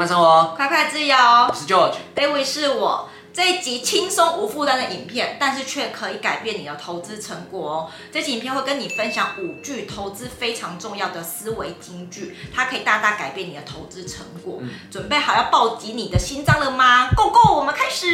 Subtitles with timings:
[0.00, 1.14] 慢慢生活，快快自由。
[1.14, 3.06] 我是 George，David 是我。
[3.34, 7.90] 这一集轻松无负担的影片，但是却可以改变你的投资成果哦。
[8.10, 14.60] 这集影片会跟你分享五句投资非常重要的思维金句，它可以大大改变你的投资成果。
[14.62, 18.06] 嗯、准备好要暴击你的心脏了吗？Go Go，我们开始。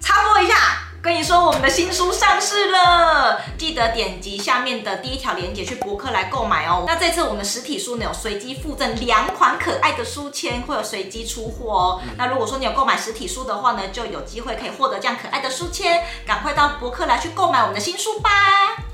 [0.00, 0.83] 插播一下。
[1.04, 6.84] 跟你说，我们的新书上市了，记得点击下面的第一条链接去博客来购买哦。
[6.86, 12.00] 那这次我们的实体书呢，有随机附赠两款可爱的书签，会有随机出货哦。
[12.06, 18.30] 嗯、那如果说你有购买实体书的话呢，就有机会可以获得这样可爱的书签，赶快到博客来去购买我们的新书吧。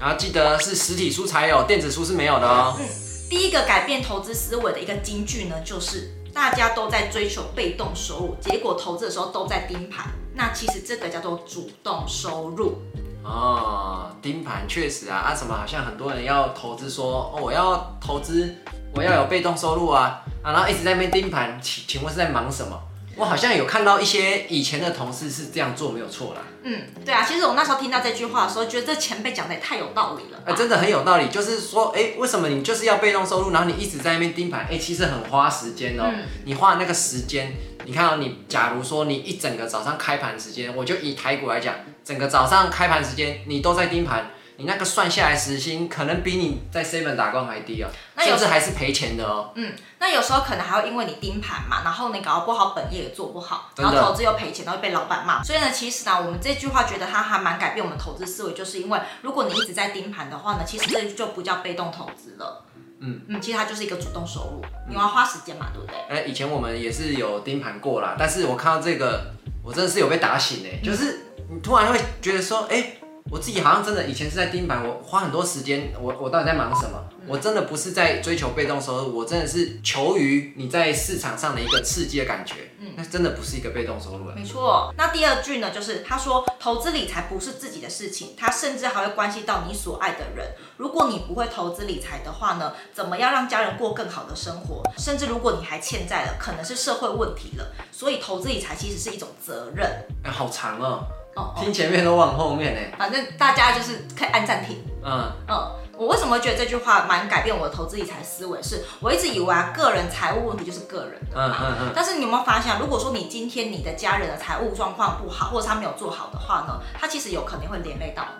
[0.01, 2.75] 然后记得是实体书才有，电子书是没有的哦。
[2.81, 2.89] 嗯，
[3.31, 10.11] 第一个改变投资思维的一个金句呢，就是大家都在追求被动收入，结果投资的时候都在盯盘。
[10.41, 12.79] 那其实这个叫做主动收入
[13.23, 18.57] 哦，盯盘确实啊，啊什么好像很多人要投资说哦，我要投资，
[18.95, 22.75] 我要有被动收入啊，啊然后一直在那边盯盘，请请问是在忙什么？
[23.21, 26.41] 我好像有看到一些以前的同事是这样做，没有错啦。
[26.63, 30.39] 嗯，对啊，其实我那时候听到这句话的时候，觉得这前辈讲的也太有道理了。
[30.47, 34.63] 哎、欸，真的很有道理，就是说，哎、欸，为什么你就是要被动收入，然后你一直在那边盯盘？
[34.63, 36.11] 哎、欸，其实很花时间哦、喔。
[36.11, 37.53] 嗯、你花那个时间，
[37.85, 44.31] 你看到、喔、你，假如说你一整个早上开盘时间，我就以台股来讲，整个早上开盘时间你都在盯盘。
[44.61, 49.51] 你那个算下来时薪，可能比你在 seven 打工还低啊，甚至还是赔钱的哦。
[49.55, 55.43] 嗯，那有时候可能还会因为你盯盘嘛，然后你搞不好，本业也做不好，然后投资又赔钱，然后被老板骂。
[55.43, 62.63] 所以呢，其实呢，我们这句话觉得它还蛮改变我们投资思维，就是因为如果你一直在盯盘的话呢，其实这就不叫被动投资了。
[63.01, 65.97] 嗯嗯，其实它就是一个主动收入，你要花时间嘛，对不对？
[66.11, 69.33] 哎，以前我们也是有盯盘过啦，但是我看到这个，
[69.65, 72.97] 我真的是有被打醒哎，就是你突然会觉得说，哎。
[73.31, 77.01] 我自己好像真的以前是在盯盘，我花很多时间，我我到底在忙什么？
[77.29, 82.55] 我真的不是在追求被动收入，我真的是求于你在市场上的一个刺激的感觉。
[82.81, 84.35] 嗯，那真的不是一个被动收入了。
[84.35, 84.93] 没错。
[84.99, 90.49] 那第二句呢，就是他说投资理财不是自己的事情，他甚至还会关系到你所爱的人。
[90.77, 94.83] 如果你不会投资理财的话呢，怎么样让家人过更好的生活？
[94.99, 97.73] 甚至如果你还欠债了，可能是社会问题了。
[97.93, 99.87] 所以投资理财其实是一种责任。
[100.25, 101.05] 哎，好长哦。
[101.41, 104.85] 哦，听前面都忘后面呢，反正大家就是可以按暂停。
[105.03, 105.57] 嗯嗯，
[105.97, 108.63] 我为什么觉得这句话蛮改变我的投资理财思维？
[108.63, 111.57] 是我一直以为啊，个人财务问题就是个人的嘛。
[111.61, 111.93] 嗯嗯嗯。
[111.95, 118.23] 但是你有没有发现，如果说你今天你的家人的财务状况不好，或者他没有做好的话呢，他其实有可能会连累到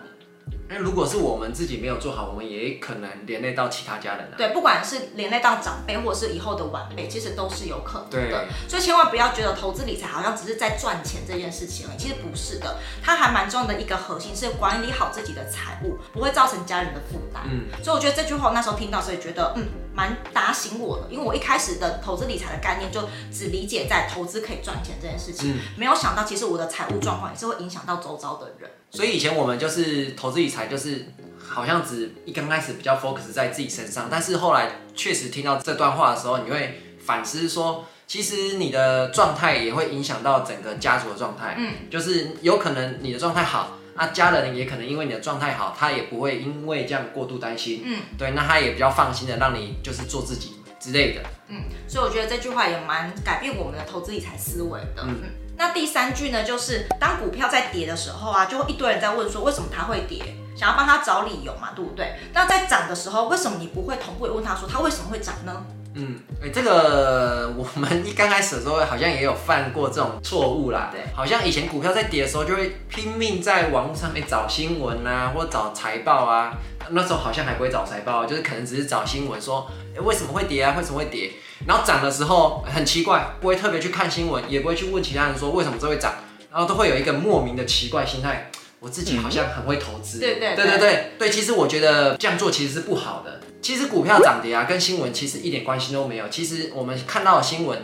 [0.73, 4.35] 那如果是我们自己没有做好，我们也可能连累到其他家人啊。
[4.37, 8.29] 对，不管是连累到长辈，或者是以后的晚辈，其实都是有可能的。
[8.29, 12.77] 对所以千万不要觉得投资理财好像只是在赚钱这件事情而已，其实不是的。
[13.03, 17.43] 它还蛮重要的一个核心是管理好自己的财务，不会造成家人的负担。
[17.51, 17.67] 嗯。
[17.83, 21.07] 所以我觉得这句话我那时候听到，所以觉得嗯，蛮打醒我的。
[21.09, 28.71] 因为我一开始的投资理财的概念就只理解在投资可以赚钱这件事情，嗯、没有想到其实我的财务状况也是会影响到周遭的人。
[28.91, 31.05] 所以以前我们就是投资理财，就是
[31.39, 41.55] 好像只一刚开始比较 focus 在自己身上，但是后来确实听到这段话的时候，你会反思说，其实你的状态也会影响到整个家族的状态。
[41.57, 47.83] 嗯，就是有可能你的状态好，那家人也可能因为你的状态好，他也不会因为这样过度担心。
[47.85, 51.21] 嗯，对，那他也比较放心的让你就是做自己之类的。
[51.47, 55.03] 嗯，所以我觉得这句话也蛮改变我们的投资理财思维的。
[55.03, 55.15] 嗯。
[55.61, 62.15] 那第三句呢，就是当股票在跌的时候啊，就会一堆人在问说，为什么它会跌，想要帮他找理由嘛，对不对？
[62.33, 65.63] 那在涨的时候，为什么你不会同步问他说，他为什么会涨呢？
[65.93, 70.89] 嗯，哎、欸，这个我们一刚开始的时候好像也有犯过这种错误啦。
[70.91, 76.57] 对，好像以前股票在跌的时候，就会拼命在网络上面找新闻啊，或找财报啊。
[76.89, 80.73] 那时候好像还不会找财报，就是可能只是找新闻说，哎、欸，为什么会跌啊？
[80.75, 81.33] 为什么会跌？
[81.67, 86.13] 然后涨的时候很奇怪，不会特别去看新闻，也不会去问其他人说为什么这会涨，
[86.51, 90.19] 然后都会有一个莫名的奇怪心态，我自己好像很会投资。
[90.19, 93.39] 对对对对对对，其实我觉得这样做其实是不好的。
[93.61, 96.27] 其实股票涨跌啊，跟新闻其实一点关系都没有。
[96.29, 97.79] 其实我们看到的新闻，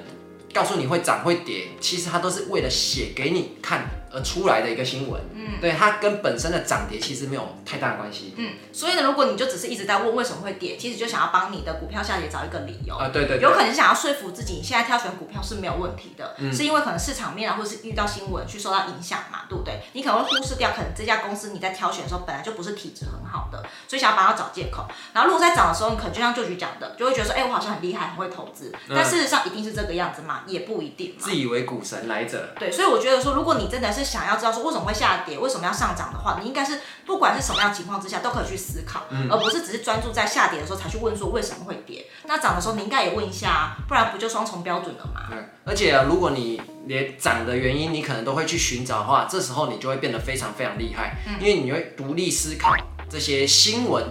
[0.53, 3.87] 告诉你会涨会跌，其实它都是为了写给你看。
[4.11, 12.95] 而出来的一个新闻，嗯，对，它跟本身的涨跌其实没有太大的关系，嗯，所以呢，如果你就只是一直在问为什么会跌，其实就想要帮你的股票下跌找一个理由。
[12.95, 19.81] 啊，对对，对，有可能想要说服自己，你现在挑选股票是没有问题的，嗯，是因为可能市场面啊，或者是遇到新闻去受到影响嘛，对不对？
[19.93, 24.85] 你可能会忽视掉，可能这家公司你在挑选的时候本来就不是体质很好的，所以想要帮他找借口。
[25.13, 30.41] 然后如果在涨的时候，你可能就像旧局讲的，就会觉得说，哎，我好像很厉害，很会投资，但事实上一定是这个样子吗？
[30.47, 42.05] 也不一定嘛，自以为股神来着，对，所以我觉得说，如果你真的是想要知道说为什么会下跌，为什么要上涨的话，你应该是不管是什么样情况之下都可以去思考，嗯、而不是只是专注在下跌的时候才去问说为什么会跌。
[42.25, 45.27] 那涨的时候你应该也问一下啊，不然不就双重标准了吗？
[45.29, 52.75] 对，而且、啊、如果你连涨的原因你可能都会去寻找的话，这时候你就会变得非常非常厉害，嗯、因为你会独立思考
[53.09, 54.05] 这些新闻。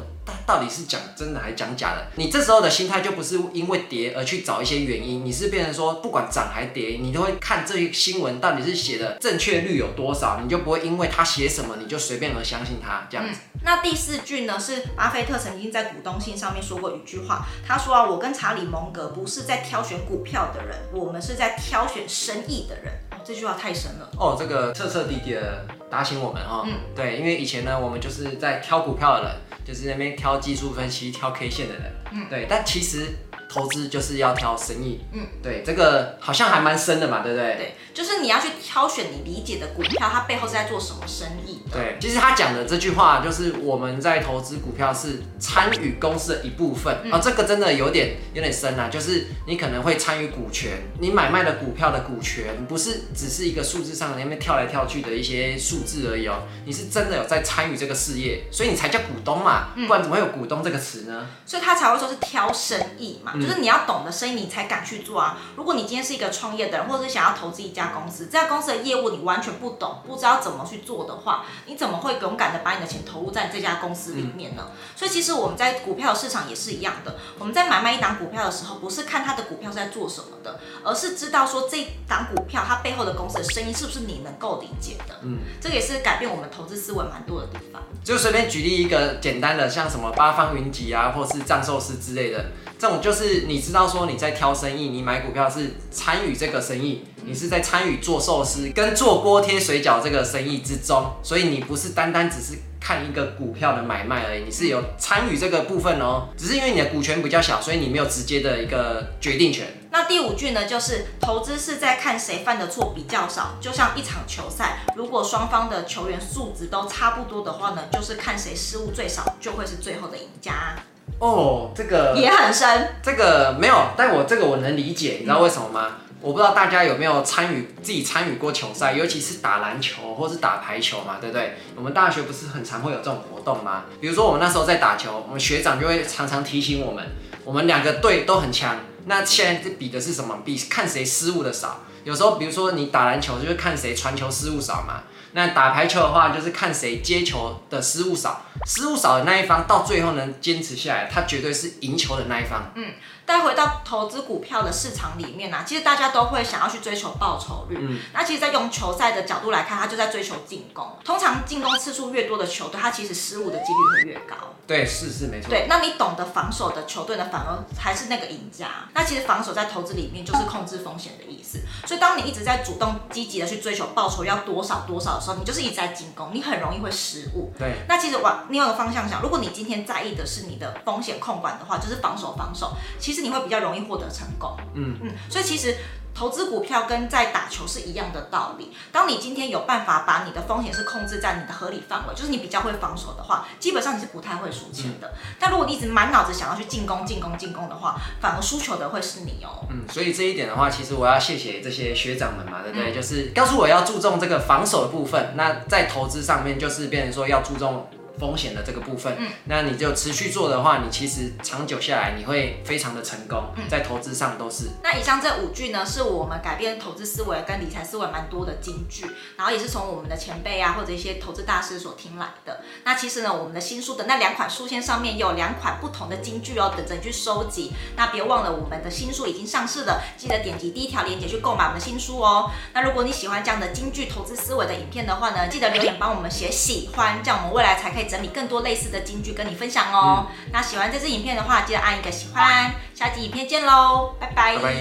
[0.46, 2.06] 到底是讲真的还是讲假的？
[2.14, 13.40] 你这时候的心态就不是因为跌而去找一些原因，你是变成说不管涨还跌，你都会看这些新闻到底是写的正确率有多少，你就不会因为他写什么你就随便而相信他这样子。
[13.64, 22.92] 那第四句呢，是巴菲特曾经在股东信上面说过一句话，他说啊，我跟查理蒙格不是在挑选股票的人，我们是在挑选生意的人。
[23.26, 26.62] 这句话太深了哦，这个彻彻底底的打醒我们哈。
[26.64, 29.34] 嗯，对，因为以前呢，我们就是在挑股票的人，
[29.67, 31.93] 就是那边挑技术分析、挑 K 线的人。
[32.12, 33.17] 嗯，对，但其实。
[33.56, 37.56] 投资就是要挑生意，嗯，对，这个好像还蛮深的嘛，对不对？
[37.56, 41.79] 对，就是你要去挑选你理解的股票，它背后是在做什么生意的。
[41.79, 61.26] 对，其实他讲的这句话就是我们在投资股票是参与公司的一部分，嗯、哦，这个真的有点有点深啊，就是你可能会参与股权，你买卖的股票的股权不是只是一个数字上那边跳来跳去的一些数字而已哦，你是真的有在参与这个事业，所以你才叫股东嘛，不然怎么会有股东这个词呢？
[61.47, 63.32] 所以他才会说是挑生意嘛。
[63.46, 65.38] 就是你要懂得生意，你才敢去做啊！
[65.56, 74.64] 如果你今天是一个创业的人，或者是想要投资一家公司，这家公司的业务你完全不懂，不知道怎么去做的话，你怎么会勇敢的把你的钱投入在这家公司里面呢？
[74.70, 85.14] 嗯、所以其实我们在股票市场也是一样的，我们在买卖一档股票的时候，不是看它的股票是在做什么的，而是知道说这档股票它背后的公司的生意是不是你能够理解的。
[85.22, 87.82] 嗯，这个也是改变我们投资思维蛮多的地方。
[88.02, 92.44] 就随便举例一个简单的，像什么八方云集啊，或是藏寿司之类的。
[92.78, 106.28] 这种就是是你知道说你在挑生意，你买股票是参与这个生意，你是在参与做寿司跟做锅贴水饺这个生意之中，所以你不是单单只是看一个股票的买卖而已，你是有参与这个部分哦。
[106.37, 109.67] 只是因为你的股权比较小，所以你没有直接的一个决定权。
[109.90, 120.76] 那第五句呢，就是投资是在看谁犯的错比较少，就像一场球赛，如果双方的球员素质都差不多的话呢，就是看谁失误最少，就会是最后的赢家。
[121.18, 122.96] 哦，这个也很深。
[123.02, 125.92] 这个没有，但我这个我能理解，你知道为什么吗？
[125.98, 131.54] 嗯、我不知道大家有没有参与自己参与过球赛，尤其是打篮球或是打排球嘛，对不对？
[131.74, 133.84] 我们大学不是很常会有这种活动吗？
[134.00, 137.04] 比如说我们那时候在打球，我们学长就会常常提醒我们，
[137.44, 138.76] 我们两个队都很强。
[139.06, 140.40] 那现在这比的是什么？
[140.44, 141.82] 比看谁失误的少。
[142.04, 145.04] 有时候比如说你打篮球，就是看谁传球失误少嘛。
[145.37, 152.73] 那打排球的话，就是看谁接球的失误少，失误少的那一方到最后能坚持下来，他绝对是赢球的那一方。
[152.75, 152.87] 嗯。
[153.26, 157.76] 带回到投资股票的市场里面呢、啊，其实大家都会想要去追求报酬率。
[157.78, 160.96] 嗯，那其实，在用球赛的角度来看，他就在追求进攻。
[161.05, 164.37] 通常进攻次数越多的球队，他其实失误的几率会越高。
[164.67, 165.50] 对，是是没错。
[165.50, 168.69] 对，那你懂得防守的球队呢，反而还是那个赢家。
[168.94, 171.61] 那其实防守在投资里面就是控制风险的意思。
[171.87, 177.52] 所以，当你一直在主动积极的去追求报酬要多少多少的时候，你就是一直在进攻，你很容易会失误。
[177.59, 177.75] 对。
[177.88, 185.76] 那其实往另外一个方向想，如果你今天在意的是你的风险控管的话，就是防守防守，其实你会比较容易获得成功，嗯嗯，所以其实
[186.14, 188.73] 投资股票跟在打球是一样的道理。
[188.90, 195.08] 当你今天有办法把你的风险是控制在你的合理范围，就是你比较会防守的话，基本上你是不太会输钱的。
[195.08, 199.66] 嗯、但如果你一直满脑子想要去进攻、进攻、进攻的话，反而输球的会是你哦。
[199.70, 202.92] 嗯，所以这一点的话，其实我要谢谢这些学长们嘛，对不对？
[202.92, 205.35] 嗯、就是告诉我要注重这个防守的部分。
[205.37, 207.88] 那在投资上面，就是变成说要注重。
[208.18, 214.70] 风险的这个部分，嗯，那你就持续做的话，你其实长久下来你会非常的成功，嗯，在投资上都是。
[214.82, 219.06] 那以上这五句呢，是我们改变投资思维跟理财思维蛮多的金句，
[219.37, 222.61] 然后也是从我们的前辈啊或者一些投资大师所听来的。
[222.85, 227.73] 那其实呢，我们的新书的那两款书签上面也有两款不同的金句哦，等着你去收集。
[227.96, 232.50] 那别忘了我们的新书已经上市了，记得点击第一条链接去购买我们的新书哦。
[232.73, 238.16] 那如果你喜欢这样的金句投资思维的影片的话呢，记得留言帮我们写喜欢，这样我们未来才可以。
[238.16, 240.28] 整理更多类似的金句跟你分享哦。
[240.30, 242.72] 嗯、那喜欢这支影片的话，记得按一个喜欢。
[242.94, 244.56] 下集影片见喽，拜拜。
[244.56, 244.72] 拜拜。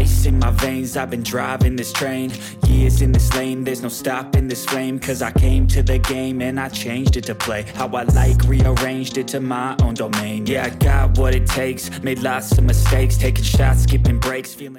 [0.00, 2.32] ice in my veins, I've been driving this train.
[2.66, 4.98] Years in this lane, there's no stopping this flame.
[4.98, 7.64] Cause I came to the game and I changed it to play.
[7.76, 10.46] How I like, rearranged it to my own domain.
[10.46, 14.72] Yeah, I got what it takes, made lots of mistakes, taking shots, skipping breaks, feeling.